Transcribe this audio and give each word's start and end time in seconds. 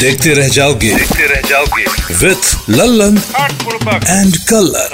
देखते 0.00 0.32
रह 0.34 0.48
जाओगे। 0.48 0.88
देखते 0.94 1.26
रह 1.26 1.40
जाओगे। 1.48 1.84
विथ 2.20 2.70
लल्लन 2.70 3.16
एंड 4.08 4.36
कलर 4.48 4.88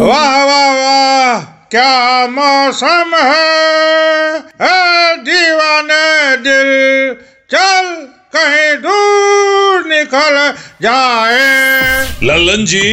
वाह 0.00 0.44
वाह 0.44 0.70
वाह 0.74 1.40
क्या 1.74 2.26
मौसम 2.30 3.14
है? 3.16 4.38
ए 4.62 5.16
दीवाने 5.28 6.36
दिल 6.46 6.72
चल 7.50 7.90
कहीं 8.36 8.74
दूर 8.82 9.86
निकल 9.88 10.36
जाए। 10.82 11.46
लल्लन 12.24 12.64
जी 12.64 12.86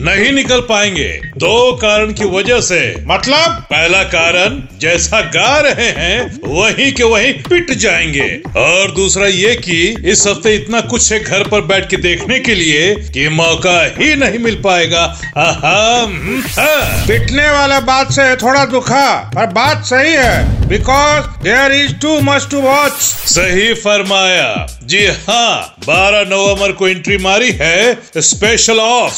नहीं 0.00 0.32
निकल 0.32 0.60
पाएँगे। 0.60 1.20
दो 1.36 1.72
कारण 1.72 2.12
की 2.12 2.24
वजह 2.24 2.60
से। 2.60 2.94
मतलब? 3.00 3.50
पहला 3.50 4.02
कारण 4.02 4.78
जैसा 4.78 5.20
गा 5.20 5.60
रहे 5.60 5.88
हैं 5.88 6.40
वहीं 6.44 6.92
के 6.92 7.02
वहीं 7.02 7.32
पिट 7.32 7.72
जाएँगे। 7.72 8.42
और 8.56 8.90
दूसरा 8.90 9.26
ये 9.26 9.54
कि 9.54 9.96
इस 10.04 10.26
हफ़्ते 10.26 10.54
इतना 10.54 10.80
कुछ 10.80 11.12
है 11.12 11.24
घर 11.24 11.44
पर 11.44 11.60
बैठ 11.60 11.90
के 11.90 11.96
देखने 11.96 12.40
के 12.40 12.54
लिए 12.54 12.94
कि 12.94 13.28
मौका 13.28 13.94
ही 13.98 14.14
नहीं 14.16 14.38
मिल 14.38 14.54
पाएगा। 14.54 15.20
हम्म, 15.38 16.40
हा। 16.40 17.04
पिटने 17.06 17.50
वाला 17.50 17.80
बात 17.80 18.12
से 18.12 18.36
थोड़ा 18.36 18.64
दुखा 18.64 19.30
पर 19.34 19.46
बात 19.46 19.84
सही 19.84 20.12
है। 20.12 20.68
Because 20.68 21.24
there 21.42 21.72
is 21.72 21.92
too 21.92 22.20
much 22.20 22.48
to 22.50 22.60
watch 22.60 22.92
सही 22.92 23.74
फरमाया। 23.74 24.78
जी 24.84 25.06
हाँ 25.06 25.74
12 25.86 26.20
नवंबर 26.20 26.72
को 26.72 26.88
एंट्री 26.88 27.18
मारी 27.18 27.50
है 27.50 27.98
स्पेशल 28.16 28.78
ऑफ़ 28.78 29.12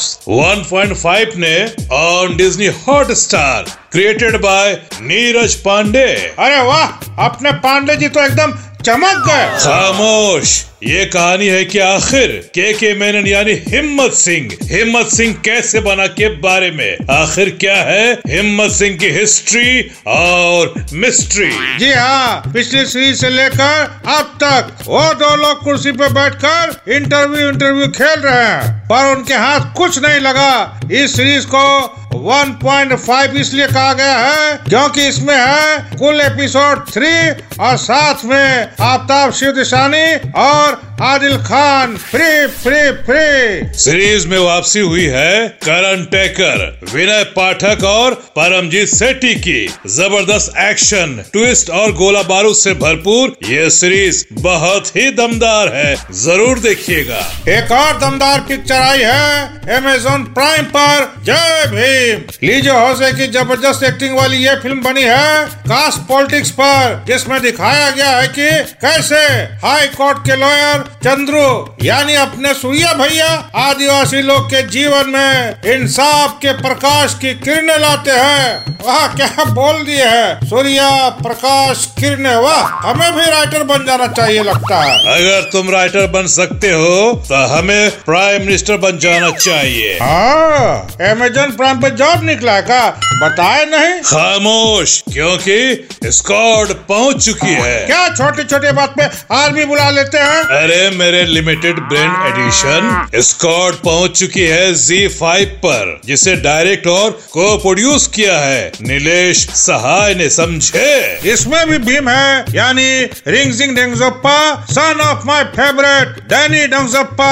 1.5 0.73 1.35
ने 1.37 1.55
on 1.95 2.35
Disney 2.37 2.67
Hotstar 3.21 3.63
created 3.91 4.35
by 4.41 4.73
Neeraj 5.01 5.55
Pandey 5.63 6.05
अरे 6.39 6.61
वाह, 6.67 6.85
अपने 7.25 7.51
पांडे 7.65 7.95
जी 7.95 8.07
तो 8.07 8.25
एकदम 8.25 8.51
चमक 8.81 9.23
गए। 9.27 9.47
खामोश। 9.59 10.59
ये 10.83 11.05
कहानी 11.05 11.47
है 11.47 11.63
कि 11.65 11.79
आखिर 11.79 12.31
के 12.55 12.71
के 12.73 12.93
मेनन 12.93 13.27
यानी 13.27 13.53
हिम्मत 13.67 14.13
सिंह 14.13 14.57
हिम्मत 14.63 15.07
सिंह 15.07 15.33
कैसे 15.45 15.79
बना 15.79 16.07
के 16.07 16.29
बारे 16.41 16.71
में? 16.71 16.97
आखिर 17.11 17.49
क्या 17.59 17.75
है 17.75 18.13
हिम्मत 18.27 18.71
सिंह 18.71 18.97
की 18.97 19.09
हिस्ट्री 19.09 19.81
और 20.07 20.73
मिस्ट्री? 20.93 21.51
जी 21.77 21.91
हाँ 21.91 22.51
पिछली 22.53 22.85
सीरीज़ 22.85 23.17
से 23.17 23.29
लेकर 23.29 24.01
अब 24.15 24.37
तक 24.43 24.83
वो 24.87 25.13
दो 25.13 25.35
लोग 25.35 25.63
कुर्सी 25.63 25.91
पे 25.91 26.09
बैठकर 26.09 26.93
इंटरव्यू 26.93 27.47
इंटरव्यू 27.49 27.87
खेल 27.87 28.19
रहे 28.19 28.45
हैं 28.45 28.79
पर 28.87 29.15
उनके 29.15 29.33
हाथ 29.35 29.73
कुछ 29.77 29.99
नहीं 29.99 30.19
लगा। 30.19 30.79
इस 30.93 31.15
सीरीज़ 31.15 31.45
को 31.45 31.67
1.5 32.13 33.35
इसलिए 33.41 33.67
कहा 33.67 33.93
गया 33.93 34.17
है 34.17 34.57
क्योंकि 34.69 35.07
इसमें 35.07 35.35
है 35.35 35.97
कुल 35.97 36.21
एपिसोड 36.21 36.85
थ्री 36.89 37.13
और 37.59 37.75
साथ 37.77 38.25
में 38.25 38.67
आफ्ताब 38.81 39.31
शिव 39.33 39.51
दिशानी 39.51 40.05
और 40.41 40.79
Adil 41.03 41.37
Khan. 41.43 41.95
Free 41.99 42.47
free 42.55 42.79
free 43.05 43.77
series 43.79 44.27
में 44.27 44.37
वापसी 44.39 44.79
हुई 44.79 45.05
है 45.11 45.47
करण 45.63 46.03
टेकर 46.05 46.59
विनय 46.93 47.23
पाठक 47.37 47.83
और 47.83 48.13
परमजीत 48.35 48.87
सेठी 48.87 49.33
की। 49.37 49.65
ज़बरदस्त 49.89 50.57
एक्शन 50.59 51.15
ट्विस्ट 51.33 51.69
और 51.79 51.91
गोला 51.93 52.21
बारूद 52.23 52.55
से 52.55 52.73
भरपूर 52.83 53.35
ये 53.49 53.69
सीरीज़ 53.69 54.23
बहुत 54.41 54.95
ही 54.95 55.09
दमदार 55.11 55.73
है। 55.75 55.95
ज़रूर 56.21 56.59
देखिएगा। 56.59 57.21
एक 57.55 57.71
और 57.71 57.97
दमदार 57.99 58.39
पिक्चर 58.49 58.81
आई 58.81 59.01
है 59.01 59.77
अमेजोन 59.77 60.23
प्राइम 60.33 60.65
पर। 60.75 61.11
जय 61.25 61.65
भीम। 61.67 62.00
लीजो 62.43 62.73
हौसे 62.73 63.11
की 63.13 63.27
ज़बरदस्त 63.27 63.83
एक्टिंग 63.83 64.17
वाली 64.17 64.37
ये 64.37 64.55
फ़िल्म 64.55 64.81
बनी 64.81 65.01
है 65.01 65.45
कास्ट 65.67 66.07
पॉलिटिक्स 66.07 66.51
पर, 66.51 67.03
जिसमें 67.07 67.41
दिखाया 67.41 67.89
गया 67.89 68.09
है 68.09 68.27
कि 68.29 68.49
कैसे 68.81 69.21
हाई 69.63 69.87
कोर्ट 69.87 70.17
के 70.25 70.35
लॉयर 70.35 70.83
चंद्रू, 71.03 71.75
यानी 71.83 72.15
अपने 72.15 72.53
सूर्या 72.53 72.93
भैया 72.93 73.27
आदिवासी 73.59 74.21
लोग 74.21 74.45
के 74.45 74.61
जीवन 74.69 75.09
में 75.09 75.71
इंसाफ 75.73 76.37
के 76.41 76.51
प्रकाश 76.61 77.17
की 77.21 77.33
किरणें 77.35 77.77
लाते 77.77 78.11
हैं। 78.11 78.70
वाह 78.81 79.07
क्या 79.15 79.43
बोल 79.45 79.83
दिए 79.85 80.05
है? 80.05 80.47
सूर्या 80.49 80.89
प्रकाश 81.17 81.85
किरणें 81.99 82.35
वाह 82.35 82.61
हमें 82.81 83.11
भी 83.13 83.25
राइटर 83.31 83.63
बन 83.65 83.85
जाना 83.85 84.07
चाहिए 84.09 84.43
लगता 84.43 84.81
है। 84.81 84.97
अगर 85.13 85.49
तुम 85.51 85.69
राइटर 85.71 86.07
बन 86.11 86.27
सकते 86.29 86.71
हो 86.71 87.13
तो 87.29 87.45
हमें 87.47 87.89
प्राइम 88.05 88.41
मिनिस्टर 88.41 88.77
बन 88.79 88.97
जाना 88.99 89.29
चाहिए। 89.31 89.97
हाँ 90.01 90.87
अमेजोन 91.09 91.51
प्राइम 91.57 91.81
पे 91.81 91.89
जॉब 91.97 92.23
निकला 92.23 92.59
का 92.61 92.81
बताए 93.13 93.65
नहीं। 93.65 94.01
खामोश 94.03 95.01
क्योंकि 95.13 95.87
स्कॉड 96.11 96.73
पहुँच 96.87 97.25
चुकी 97.25 97.53
है। 97.53 97.85
क्या 97.87 98.07
छोटी 98.09 98.43
छोटी 98.43 98.71
बात 98.71 98.95
पे 98.97 99.09
आर्मी 99.35 99.65
बुला 99.65 99.89
लेते 99.89 100.17
हैं? 100.17 100.41
अरे 100.61 100.89
मेरे 100.97 101.23
लिमिटेड 101.25 101.79
ब्रेन 101.89 102.11
एडिशन 102.27 103.21
स्कॉड 103.21 103.75
पहुँच 103.83 104.19
चुकी 104.19 104.45
है 104.47 104.73
जी 104.75 105.07
फाइव 105.09 105.47
पर 105.65 105.99
जिसे 106.05 106.35
डायरेक्ट 106.41 106.87
और 106.87 107.11
को 107.31 107.55
प्रोड्यूस 107.57 108.07
किया 108.15 108.37
है। 108.39 108.70
नीलेश 108.81 109.47
सहाय 109.49 110.13
ने 110.15 110.29
समझे। 110.29 111.19
इसमें 111.25 111.69
भी 111.69 111.77
भीम 111.77 112.09
है, 112.09 112.45
यानी 112.55 113.03
Rinzing 113.53 113.75
Denzongpa 113.75 114.37
son 114.71 115.01
of 115.01 115.25
my 115.27 115.43
favourite 115.55 116.19
Danny 116.29 116.65
Denzongpa 116.67 117.31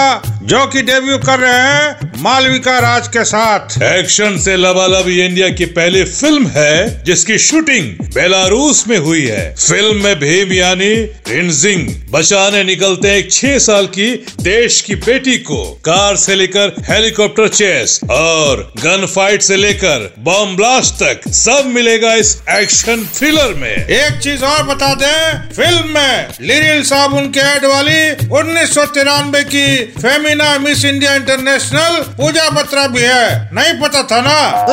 जो 0.50 0.66
कि 0.66 0.82
डेब्यू 0.82 1.18
कर 1.20 1.40
रहे 1.40 1.58
हैं 1.62 2.12
मालविका 2.22 2.78
राज 2.80 3.08
के 3.08 3.24
साथ। 3.24 3.82
एक्शन 3.84 4.38
से 4.38 4.56
लबालब 4.58 5.10
ये 5.10 5.26
इंडिया 5.26 5.50
की 5.50 5.66
पहली 5.76 6.04
फ़िल्म 6.04 6.48
है 6.56 7.04
जिसकी 7.06 7.38
शूटिंग 7.40 7.90
बेलारूस 8.16 8.84
में 8.88 8.98
हुई 8.98 9.26
है। 9.26 9.44
फ़िल्म 9.58 10.04
में 10.04 10.16
भीम 10.20 10.54
यानी 10.54 10.90
रिंजिंग 11.30 11.88
बचाने 12.12 12.64
निकलते 12.64 13.16
एक 13.18 13.32
छह 13.32 13.58
साल 13.60 13.86
की 13.98 14.08
देश 14.42 14.80
की 14.82 14.96
बेटी 14.98 15.38
को। 15.50 15.64
कार 15.86 16.16
से 16.18 16.36
लेकर 16.36 16.74
हेलीकॉप्टर 16.90 17.48
चेस 17.50 18.00
और 18.12 18.64
गन 18.80 19.06
फाइट 19.06 19.42
से 19.42 19.58
लेकर 19.58 20.14
बॉम्ब 20.24 20.58
ब्लास्ट 20.58 20.96
तक 21.04 21.30
सब 21.34 21.72
मिलेगा 21.76 22.14
इस 22.16 22.36
एक्शन 22.50 23.06
थ्रिलर 23.16 23.54
में। 23.56 23.76
एक 23.76 24.20
चीज़ 24.24 24.44
और 24.46 24.64
बता 24.66 24.94
दें 24.96 25.54
फ़िल्म 25.54 25.88
में 25.94 26.28
लिरिल 26.42 26.84
साबुन 26.86 27.30
के 27.30 27.48
एड 27.54 27.66
वाली 27.66 28.02
उन्नीस 28.40 28.74
सौ 28.76 28.86
तिरानवे 28.98 29.44
की 29.46 29.68
Femina 29.94 30.38
Miss 30.40 30.86
India 30.86 31.16
International 31.16 32.02
Pooja 32.18 32.50
Batra 32.50 32.88
भी 32.88 33.02
है। 33.02 33.50
नहीं 33.54 33.74
पता 33.82 34.04
था 34.04 34.22
ना? 34.22 34.66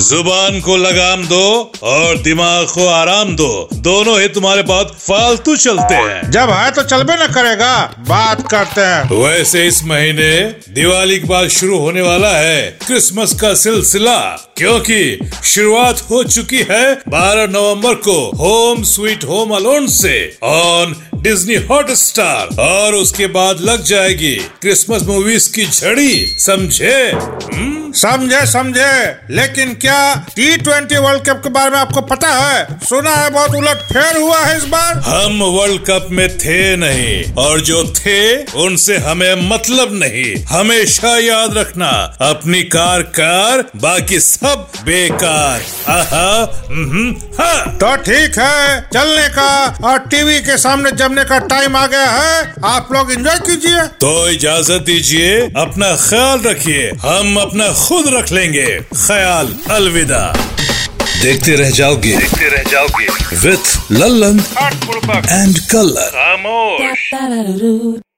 ज़ुबान 0.00 0.60
को 0.60 0.76
लगाम 0.76 1.24
दो 1.24 1.72
और 1.82 2.18
दिमाग 2.18 2.66
को 2.66 2.86
आराम 2.88 3.36
दो। 3.36 3.68
दोनों 3.74 4.20
ही 4.20 4.28
तुम्हारे 4.28 4.62
बहुत 4.62 4.96
फालतू 5.00 5.56
चलते 5.56 5.94
हैं। 5.94 6.30
जब 6.30 6.50
है 6.50 6.70
तो 6.70 6.82
चलबे 6.82 7.14
न 7.14 7.26
करेगा। 7.26 7.94
बात 7.98 8.50
करते 8.50 8.80
हैं। 8.80 9.16
वैसे 9.24 9.66
इस 9.66 9.84
महीने 9.84 10.40
दिवाली 10.68 11.18
के 11.18 11.28
बाद 11.28 11.48
शुरू 11.48 11.78
होने 11.78 12.00
वाला 12.00 12.30
है 12.30 12.78
क्रिसमस 12.86 13.32
का 13.40 13.54
सिलसिला 13.54 14.18
क्योंकि 14.56 15.30
शुरुआत 15.44 16.02
हो 16.10 16.24
चुकी 16.24 16.64
है 16.70 16.94
12 17.08 17.46
नवंबर 17.46 17.94
को 17.94 18.18
होम 18.36 18.82
स्वीट 18.82 19.24
होम 19.24 19.50
अलोन 19.50 19.86
से। 19.86 20.38
ऑन 20.42 20.96
डिज्नी 21.22 21.54
हॉट 21.70 21.90
स्टार 22.00 22.54
और 22.60 22.94
उसके 22.94 23.26
बाद 23.32 23.60
लग 23.60 23.82
जाएगी 23.84 24.34
क्रिसमस 24.60 25.02
मूवीज़ 25.06 25.52
की 25.54 25.64
झड़ी 25.64 26.26
समझे 26.38 26.94
हम्म? 27.12 27.89
समझे 27.94 28.46
समझे। 28.46 29.16
लेकिन 29.30 29.74
क्या 29.74 30.14
टी 30.36 30.56
ट्वेंटी 30.56 30.96
वर्ल्ड 30.96 31.22
कप 31.22 31.36
के 31.36 31.48
बारे 31.48 31.70
में 31.70 31.78
आपको 31.78 32.00
पता 32.00 32.28
है? 32.28 32.66
सुना 32.88 33.10
है 33.10 33.30
बहुत 33.30 33.50
उलट 33.50 33.76
फेर 33.76 34.16
हुआ 34.16 34.40
है 34.40 34.56
इस 34.56 34.64
बार। 34.64 34.98
हम 34.98 35.42
वर्ल्ड 35.42 35.82
कप 35.82 36.08
में 36.10 36.38
थे 36.38 36.76
नहीं 36.76 37.34
और 37.34 37.60
जो 37.60 37.84
थे 37.84 38.42
उनसे 38.42 38.96
हमें 38.96 39.50
मतलब 39.50 39.88
नहीं। 39.92 40.44
हमेशा 40.44 41.18
याद 41.18 41.56
रखना 41.56 41.88
अपनी 42.20 42.62
कार 42.62 43.02
कार 43.02 43.64
बाकी 43.76 44.20
सब 44.20 44.68
बेकार। 44.84 45.62
आहा, 45.88 46.64
हम्म, 46.68 47.16
हाँ। 47.40 47.76
तो 47.76 47.96
ठीक 47.96 48.38
है 48.38 48.80
चलने 48.94 49.28
का 49.28 49.78
और 49.84 49.98
टीवी 49.98 50.40
के 50.40 50.58
सामने 50.58 50.92
जमने 50.92 51.24
का 51.24 51.38
टाइम 51.38 51.76
आ 51.76 51.86
गया 51.86 52.10
है। 52.10 52.54
आप 52.64 52.88
लोग 52.92 53.12
एंजॉय 53.12 53.36
कीजिए। 53.36 53.82
तो 53.82 54.28
इजाज़त 54.28 54.82
दीजिए 54.82 55.40
अपना 55.40 55.96
ख्याल 55.96 56.40
रखिए। 56.40 56.90
हम 56.90 57.36
अपना 57.36 57.72
खुद 57.80 58.08
रख 58.08 58.32
लेंगे। 58.32 58.66
ख्याल 59.06 59.56
अलविदा। 59.70 60.20
देखते 61.22 61.56
रह 61.56 61.70
जाओगे। 61.70 62.16
देखते 62.16 62.48
रह 62.48 62.62
जाओगे। 62.62 63.06
विथ 63.36 63.92
लल्लन 63.92 64.38
एंड 65.30 65.58
कलर 65.58 66.10
खामोश. 66.16 68.09